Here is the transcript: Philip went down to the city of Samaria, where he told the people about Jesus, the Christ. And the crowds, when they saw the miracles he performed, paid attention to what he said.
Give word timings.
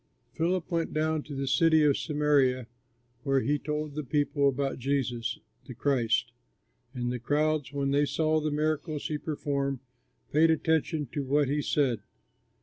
Philip 0.33 0.71
went 0.71 0.93
down 0.95 1.21
to 1.21 1.35
the 1.35 1.45
city 1.47 1.83
of 1.83 1.95
Samaria, 1.95 2.65
where 3.21 3.41
he 3.41 3.59
told 3.59 3.93
the 3.93 4.03
people 4.03 4.49
about 4.49 4.79
Jesus, 4.79 5.37
the 5.67 5.75
Christ. 5.75 6.31
And 6.95 7.11
the 7.11 7.19
crowds, 7.19 7.71
when 7.71 7.91
they 7.91 8.05
saw 8.07 8.39
the 8.39 8.49
miracles 8.49 9.05
he 9.09 9.19
performed, 9.19 9.77
paid 10.33 10.49
attention 10.49 11.05
to 11.11 11.23
what 11.23 11.47
he 11.49 11.61
said. 11.61 11.99